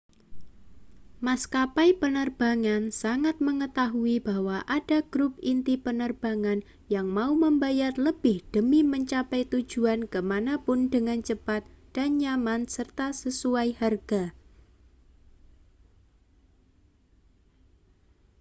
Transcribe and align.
maskapai 1.25 1.89
penerbangan 2.01 2.83
sangat 3.01 3.35
mengetahui 3.47 4.15
bahwa 4.27 4.57
ada 4.77 4.97
grup 5.13 5.33
inti 5.53 5.75
penerbang 5.85 6.39
yang 6.93 7.05
mau 7.17 7.31
membayar 7.43 7.93
lebih 8.07 8.37
demi 8.53 8.81
mencapai 8.93 9.41
tujuan 9.53 9.99
ke 10.13 10.19
mana 10.31 10.53
pun 10.65 10.79
dengan 10.93 11.19
cepat 11.27 11.61
dan 11.95 12.09
nyaman 12.21 12.61
serta 12.75 13.07
sesuai 13.21 13.67
harga 13.81 14.23